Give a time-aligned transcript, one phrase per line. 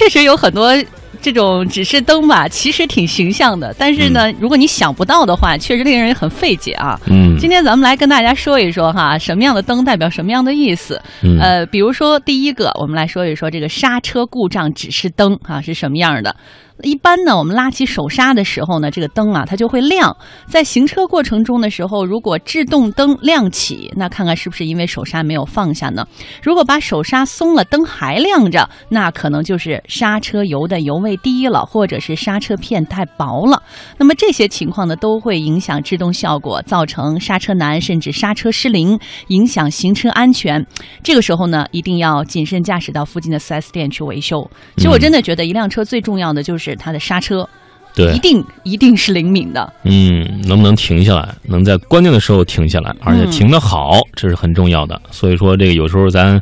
[0.00, 0.74] 确实有很多
[1.20, 6.98] 这种指示灯吧，其实挺形象的，但是呢，如果你想不到的话，确实令人很费解啊。
[7.06, 11.00] 嗯，今天咱们来跟大家说一说哈，什么样的灯代表什么样的意思。
[11.22, 16.34] 嗯呃，比如说第一个，我们来说一说这个刹车故障指示灯啊是什么样的。
[16.82, 20.16] 一般呢，我们拉起手刹的时候呢，这个灯啊它就会亮。
[20.46, 26.06] 在行车过程中的时候，如果制动灯亮起，那看看是不是因为手刹没有放下呢？
[26.42, 33.62] 如果把手刹松了，灯还亮着，那可能就是刹车油的油位低了，或者是刹车片太薄了。
[33.98, 38.98] 那么这些情况呢，都会影响制动效果，造成刹车难，甚至刹车失灵，
[39.28, 40.64] 影响行车安全。
[41.02, 44.50] 这个时候呢，一定要谨慎驾驶到附近的 4S 店去维修。
[44.76, 47.48] 其实我真的觉得，一辆车最重要的就是它的刹车，
[47.94, 49.72] 对一，定一定是灵敏的。
[49.84, 51.28] 嗯，能不能停下来？
[51.44, 55.00] 能在关键的时候停下来，而且嗯停得好，这是很重要的。
[55.10, 56.40] 所以说，这个有时候咱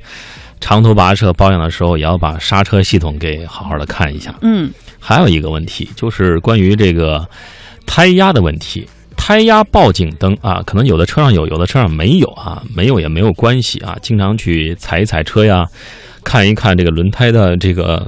[0.60, 4.34] 长途跋涉保养的时候，也要把刹车系统给好好的看一下。
[4.42, 7.26] 嗯还有一个问题就是关于这个
[7.86, 8.86] 胎压的问题。
[9.16, 13.96] 胎压报警灯啊，可能有的车上有，有的车上没有啊，没有也没有关系啊。
[14.00, 15.66] 经常去踩一踩车呀，
[16.22, 18.06] 看一看这个轮胎的这个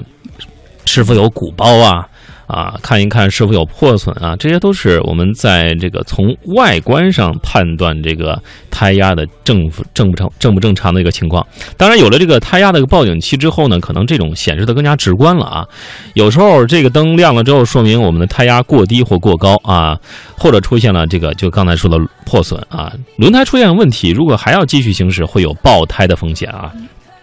[0.86, 2.08] 是否有鼓包啊，
[2.50, 11.46] 啊，看一看是否有破损啊，这些都是我们在这个从外观上判断这个胎压的正负正不正正不正常的一个情况。
[11.76, 15.66] 当然，有了这个胎压的一个报警器之后呢，可能这种显示的更加直观了啊。
[16.14, 19.98] 有时候这个灯亮了之后，说明我们的胎压过低或过高啊，
[20.36, 26.72] 或者出现了这个就刚才说的破损啊，轮胎出现问题，如果还要继续行驶，会有爆胎的风险啊。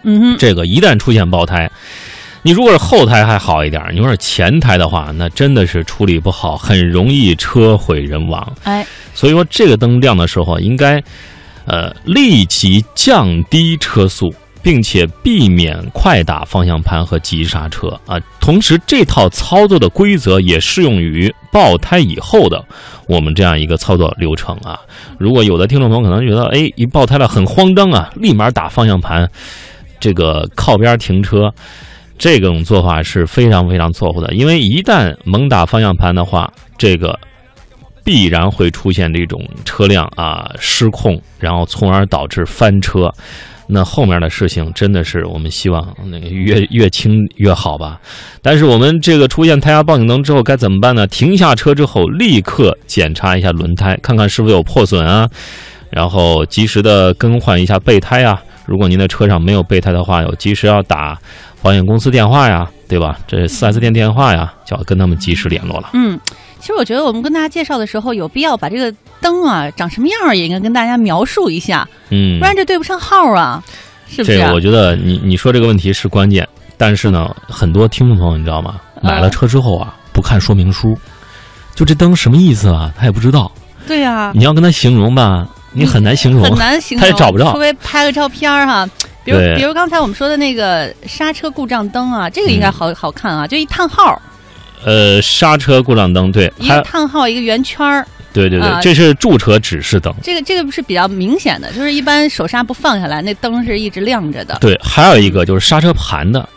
[0.04, 1.68] 嗯哼，这个一旦出现爆胎，
[2.48, 8.56] 你如果是后胎还好一点，你要是前胎的话，那真的是处理不好，很容易车毁人亡。
[8.62, 10.98] 哎，所以说，这个灯亮的时候，应该
[11.66, 18.18] 呃立即降低车速，并且避免快打方向盘和急刹车啊。
[18.40, 22.64] 同时，这套操作的规则也适用于爆胎以后的
[23.06, 24.80] 我们这样一个操作流程啊。
[25.18, 29.30] 如果有的听众朋友可能觉得，哎，一爆胎了很慌张啊，立马打方向盘，
[30.00, 31.52] 这个靠边停车。
[32.18, 37.18] 这种做法是非常非常错误的，因为一旦猛打方向盘的话，这个
[38.04, 43.12] 必然会出现这种车辆啊失控，然后从而导致翻车。
[43.70, 48.00] 那后面的事情真的是我们希望那个越越轻越好吧。
[48.40, 51.06] 但是我们这个出现胎压报警灯之后该怎么办呢？
[51.06, 55.28] 停下车之后，立刻检查一下轮胎，看看是否有破损啊，
[55.90, 58.42] 然后及时的更换一下备胎啊。
[58.68, 61.18] 如果您的车上没有备胎的话，有及时要打
[61.62, 63.18] 保险公司电话呀，对吧？
[63.26, 65.88] 这四 S 店电话呀，就要跟他们及时联络了。
[65.94, 66.20] 嗯，
[66.60, 73.64] 其实我觉得我们跟大家介绍的时候，有必要把这个灯啊长什么样儿也应该跟大家描述一下，嗯不，然这对不上号啊，
[74.06, 74.42] 是不是啊？
[74.42, 76.46] 这个我觉得你你说这个问题是关键，
[76.76, 78.74] 但是呢，很多听众朋友你知道吗？
[79.00, 80.94] 嗯买了车之后啊，不看说明书，
[81.74, 82.92] 就这灯什么意思啊？
[82.98, 83.50] 他也不知道。
[83.86, 86.42] 对呀、你要跟他形容吧，你很难形容。
[86.42, 88.88] 很难形容，他也找不着除非拍个照片儿哈。
[89.24, 94.20] 比如比如刚才我们说的那个刹车故障灯啊，这个嗯应该好、好看啊，就一叹号，
[94.84, 100.14] 呃，刹车故障灯，对，一个叹号，一个圆圈儿，对对对，啊这是驻车指示灯。
[100.22, 104.56] 这个这个是比较明显的，就是一般手刹不放下来，那灯是一直亮着的。
[104.62, 106.48] 对，还有一个就是刹车盘的，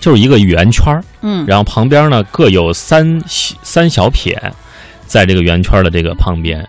[0.00, 4.40] 就是一个圆圈儿，嗯，然后旁边呢各有三小三小撇，
[5.06, 6.66] 在这个圆圈的这个旁边，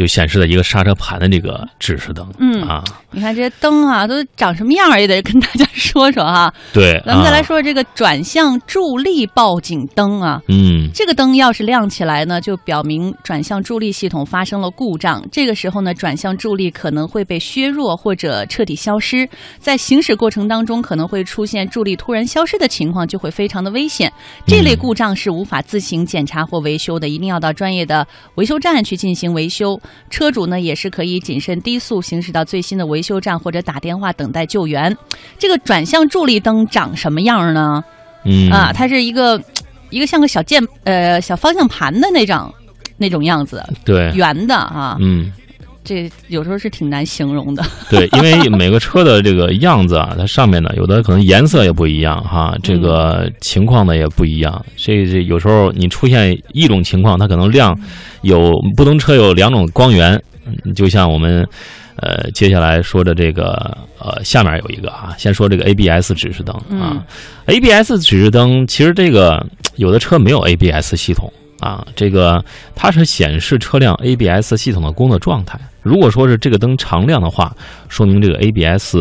[0.00, 2.26] 就显示了一个刹车盘的这个指示灯。
[2.38, 6.50] 嗯啊，你看这些灯啊，都长什么样儿也得跟大家 说说哈。
[6.72, 15.22] 对，咱们再来说，说这个转向助力报警灯啊，嗯，这个灯要是亮起来呢，就表明转向助力系统发生了故障。
[15.30, 19.28] 这个时候呢，转向助力可能会被削弱或者彻底消失。
[19.58, 24.10] 在行驶过程当中，可能会出现助力突然消失的情况，就会非常的危险。
[24.46, 28.06] 这类故障是无法自行检查或维修的，一定要到专业的
[28.36, 29.78] 维修站去进行维修。
[30.10, 34.96] 车主呢，也是可以谨慎低速行驶到最新的维修站或者打电话等待救援。
[35.38, 37.82] 这个转向助力灯长什么样呢？
[38.24, 39.42] 嗯啊，它是一个
[39.88, 42.52] 一个像个小键呃小方向盘的那种
[42.98, 45.32] 那种样子，对，圆的啊，嗯，
[45.90, 47.64] 这有时候是挺难形容的。
[47.90, 54.64] 对，因为 每个车的这个样子啊，它上面呢有的可能颜色也不一样哈，这个情况呢也不一样。
[54.76, 57.76] 这这有时候你出现一种情况，它可能亮
[58.22, 60.14] 有不同车有两种光源，
[60.46, 61.44] 嗯就像我们
[61.96, 67.04] 呃接下来说的这个呃下面有一个啊，先说这个 ABS 指示灯啊、
[67.46, 69.44] a b s 指示灯其实这个
[69.74, 71.32] 有的车没有 ABS 系统。
[71.60, 75.60] 啊，这个它是显示车辆 ABS 系统的工作状态。
[75.82, 77.54] 如果说是这个灯常亮的话，
[77.88, 78.96] 说明这个 ABS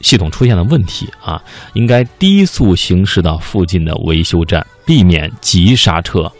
[0.00, 1.42] 系统出现了问题啊，
[1.74, 6.30] 应该低速行驶到附近的维修站，避免急刹车，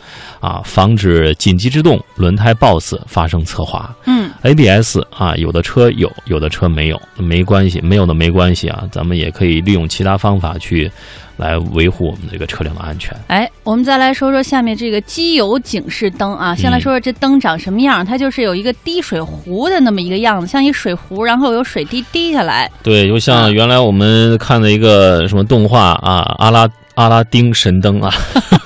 [0.41, 3.95] 啊，防止紧急制动、轮胎抱死发生侧滑。
[4.05, 10.91] 嗯 ABS 啊，有的车有，有的车没有，没关系，没有的没关系啊，咱们也可以利用其他方法去
[11.37, 13.17] 来维护我们这个车辆的安全。
[13.29, 16.55] 哎，我们再来说说下面这个机油警示灯啊。
[16.55, 22.71] 先来说说这灯长什么样，它就是有一个滴水壶的那么一个样子，像一水壶，然后有水滴滴下来。
[22.83, 28.13] 对，就像原来我们看的一个什么动画啊，阿拉阿拉丁神灯啊，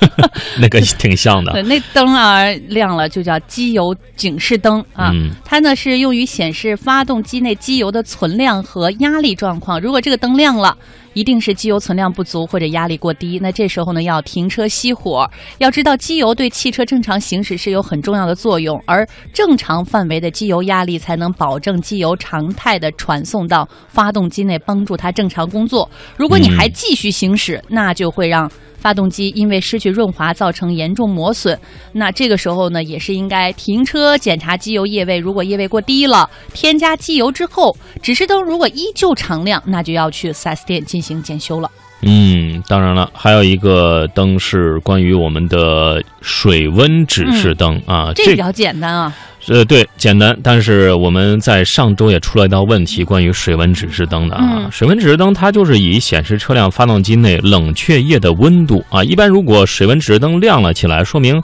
[0.58, 1.52] 那个挺像的。
[1.52, 5.10] 对，那灯啊亮了就叫机油警示灯啊。
[5.12, 9.80] 嗯它呢是用于显示发动机内机油的存量和压力状况。
[9.80, 10.76] 如果这个灯亮了，
[11.12, 13.36] 一定是机油存量不足或者压力过低。
[13.42, 15.28] 那这时候呢要停车熄火。
[15.58, 25.90] 要知道，机油对汽车正常行驶是有很重要的作用，而正常范围的机油压力才能保证机油常态的传送到发动机内，帮助它正常工作。
[26.16, 31.58] 如果你还继续行驶，那就会让发动机因为失去润滑造成严重磨损。
[31.92, 41.70] 那这个时候呢，也是应该停车检查机油液位，如果液位过低了，添加机油之后，指示灯如果依旧常亮，那就要去 4S 店进行检修了。
[42.02, 49.14] 嗯，当然了，还有一个灯是关于我们的水温指示灯、啊，这个比较简单啊。
[49.48, 54.44] 呃，对，简单，但是我们在上周也出了一道问题，关于水温指示灯的啊。
[54.64, 59.02] 嗯水温指示灯它就是以显示车辆发动机内冷却液的温度啊。
[59.02, 61.42] 一般如果水温指示灯亮了起来，说明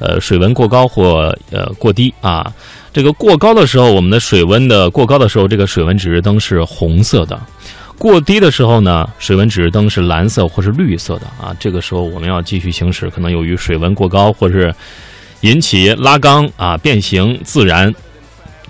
[0.00, 2.52] 呃水温过高或呃过低啊。
[2.92, 7.40] 这个过高的时候，我们的水温的过高的时候，这个水温指示灯是红色的。
[7.96, 11.54] 过低的时候呢，水温指示灯是蓝色或是绿色的啊。
[11.58, 14.74] 这个时候我们要继续行驶，可能由于水温过高或是
[15.42, 17.94] 引起拉缸啊变形自燃，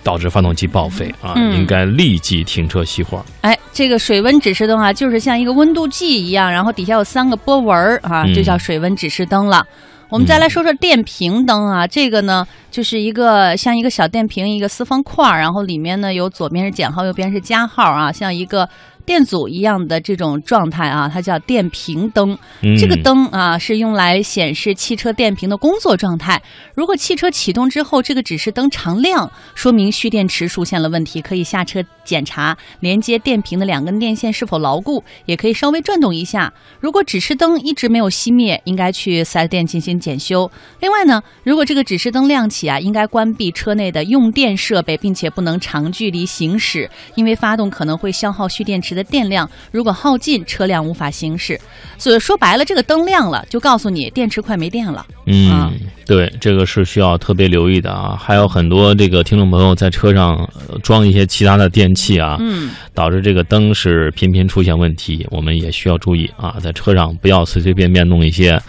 [0.03, 3.25] 导致发动机报废啊，嗯应该立即停车熄火。
[3.41, 9.67] 哎，这个水温指示灯啊，就是像一个温度计一样，然后底下有三个波纹儿啊，嗯这叫水温指示灯了。
[10.11, 18.67] 我们再来说说电瓶灯啊，这个呢就是一个像一个小电瓶，一个四方块儿，然后里面呢有左边是减号，右边是加号啊，像一个
[19.09, 22.37] 电阻一样的这种状态啊，它叫电瓶灯。
[22.61, 26.43] 嗯、这个灯啊是用来显示汽车电瓶的工作状态。
[26.75, 36.53] 如果汽车启动之后，这个指示灯常亮，说明蓄电池出现了问题，可以下车检查连接电瓶的两根电线是否牢固，也可以稍微转动一下。
[36.79, 40.51] 如果指示灯一直没有熄灭，应该去 4S 店进行检修。
[40.81, 51.61] 另外呢，如果这个指示灯亮起啊，应该关闭车内的用电设备，并且不能长距离行驶，因为发动可能会消耗蓄电池的电量，如果耗尽，车辆无法行驶。
[51.97, 55.05] 所以说白了，这个灯亮了，就告诉你电池快没电了。
[55.27, 55.73] 嗯，啊
[56.07, 58.17] 对，这个是需要特别留意的啊。
[58.21, 60.37] 还有很多这个听众朋友在车上
[60.69, 68.61] 呃装一些其他的电器啊，嗯，导致这个灯是频频出现问题，我们也需要注意啊，在车上不要随随便便弄一些。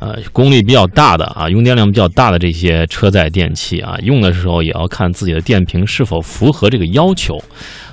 [0.00, 7.36] 呃，功率比较大的啊，用电量比较大的这些车载电器啊，用的时候也要看自己的电瓶是否符合这个要求，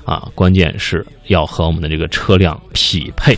[0.06, 3.38] 啊，关键是要和我们的这个车辆匹配。